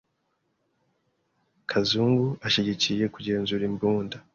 [1.69, 4.17] Kazungu ashyigikiye kugenzura imbunda.